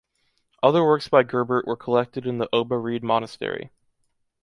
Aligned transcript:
Other 0.63 0.83
works 0.83 1.09
by 1.09 1.21
Gerbert 1.21 1.67
were 1.67 1.77
collected 1.77 2.25
in 2.25 2.39
the 2.39 2.49
Oberried 2.51 3.03
Monastery. 3.03 3.69